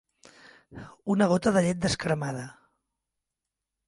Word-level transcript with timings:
Una 1.15 1.27
gota 1.31 1.53
de 1.57 1.63
llet 1.67 1.83
descremada. 1.83 2.47